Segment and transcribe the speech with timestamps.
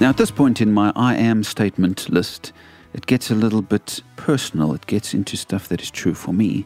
[0.00, 2.54] Now, at this point in my I am statement list,
[2.94, 4.72] it gets a little bit personal.
[4.72, 6.64] It gets into stuff that is true for me.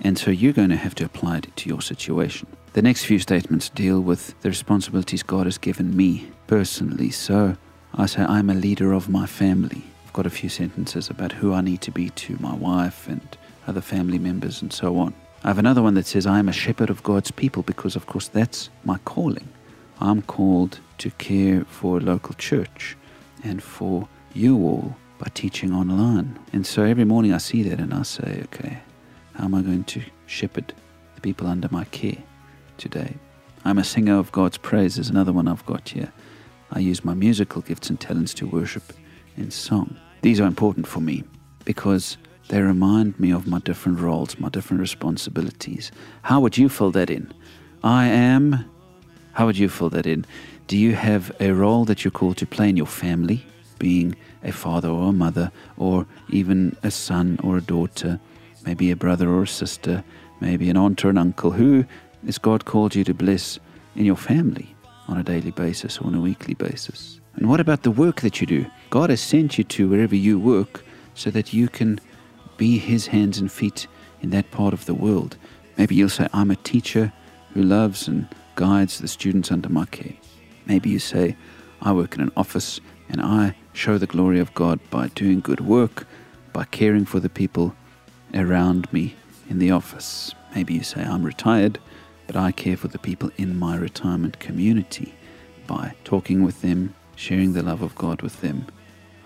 [0.00, 2.48] And so you're going to have to apply it to your situation.
[2.72, 7.10] The next few statements deal with the responsibilities God has given me personally.
[7.10, 7.56] So
[7.94, 9.84] I say, I'm a leader of my family.
[10.04, 13.38] I've got a few sentences about who I need to be to my wife and
[13.68, 15.14] other family members and so on.
[15.44, 18.06] I have another one that says, I am a shepherd of God's people because, of
[18.06, 19.48] course, that's my calling.
[20.00, 22.96] I'm called to care for a local church
[23.42, 26.38] and for you all by teaching online.
[26.52, 28.78] And so every morning I see that and I say, okay,
[29.34, 30.72] how am I going to shepherd
[31.16, 32.22] the people under my care
[32.78, 33.14] today?
[33.64, 36.12] I'm a singer of God's praises, another one I've got here.
[36.70, 38.92] I use my musical gifts and talents to worship
[39.36, 39.96] in song.
[40.20, 41.24] These are important for me
[41.64, 42.16] because
[42.46, 45.90] they remind me of my different roles, my different responsibilities.
[46.22, 47.34] How would you fill that in?
[47.82, 48.70] I am.
[49.32, 50.26] How would you fill that in?
[50.72, 53.44] Do you have a role that you're called to play in your family,
[53.78, 58.18] being a father or a mother, or even a son or a daughter,
[58.64, 60.02] maybe a brother or a sister,
[60.40, 61.50] maybe an aunt or an uncle?
[61.50, 61.84] Who
[62.26, 63.58] is God called you to bless
[63.96, 64.74] in your family
[65.08, 67.20] on a daily basis or on a weekly basis?
[67.36, 68.64] And what about the work that you do?
[68.88, 70.82] God has sent you to wherever you work
[71.12, 72.00] so that you can
[72.56, 73.86] be His hands and feet
[74.22, 75.36] in that part of the world.
[75.76, 77.12] Maybe you'll say, I'm a teacher
[77.52, 80.14] who loves and guides the students under my care.
[80.66, 81.36] Maybe you say,
[81.80, 85.60] I work in an office and I show the glory of God by doing good
[85.60, 86.06] work,
[86.52, 87.74] by caring for the people
[88.34, 89.16] around me
[89.48, 90.34] in the office.
[90.54, 91.78] Maybe you say, I'm retired,
[92.26, 95.14] but I care for the people in my retirement community
[95.66, 98.66] by talking with them, sharing the love of God with them.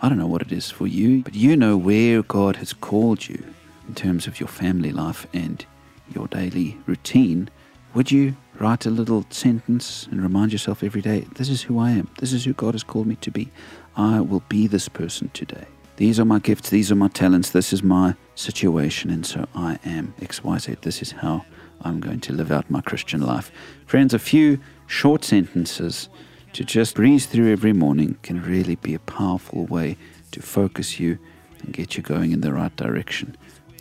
[0.02, 3.28] I don't know what it is for you, but you know where God has called
[3.28, 3.42] you
[3.88, 5.64] in terms of your family life and
[6.14, 7.48] your daily routine.
[7.94, 11.90] Would you write a little sentence and remind yourself every day, this is who I
[11.90, 12.08] am.
[12.18, 13.50] This is who God has called me to be.
[13.96, 15.66] I will be this person today.
[15.96, 16.70] These are my gifts.
[16.70, 17.50] These are my talents.
[17.50, 19.10] This is my situation.
[19.10, 20.82] And so I am XYZ.
[20.82, 21.44] This is how
[21.82, 23.50] I'm going to live out my Christian life.
[23.86, 26.08] Friends, a few short sentences
[26.52, 29.96] to just breeze through every morning can really be a powerful way
[30.32, 31.18] to focus you
[31.60, 33.36] and get you going in the right direction.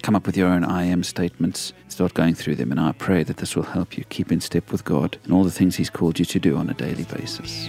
[0.06, 3.24] Come up with your own I am statements, start going through them, and I pray
[3.24, 5.90] that this will help you keep in step with God and all the things He's
[5.90, 7.68] called you to do on a daily basis.